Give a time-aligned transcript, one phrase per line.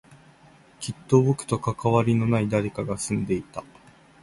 [0.79, 3.63] きっと僕と関わりのない誰かが住んでいた